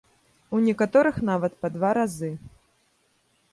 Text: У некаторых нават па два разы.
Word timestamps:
У 0.59 0.61
некаторых 0.67 1.15
нават 1.29 1.53
па 1.65 1.71
два 1.77 1.93
разы. 2.01 2.31